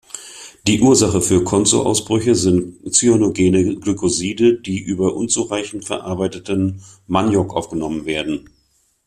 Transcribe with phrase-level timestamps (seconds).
[0.65, 8.49] Die Ursache für Konzo-Ausbrüche sind cyanogene Glycoside, die über unzureichend verarbeiteten Maniok aufgenommen werden.